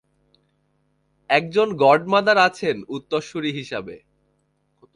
একজন 1.29 1.67
গডমাদার 1.83 2.37
আছেন 2.47 2.75
উত্তরসূরি 2.95 3.51
হিসেবে। 3.51 3.95